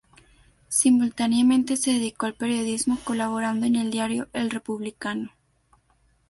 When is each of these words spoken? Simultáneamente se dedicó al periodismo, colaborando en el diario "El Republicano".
Simultáneamente 0.67 1.77
se 1.77 1.91
dedicó 1.93 2.25
al 2.25 2.33
periodismo, 2.33 2.97
colaborando 3.03 3.67
en 3.67 3.75
el 3.75 3.91
diario 3.91 4.29
"El 4.33 4.49
Republicano". 4.49 5.29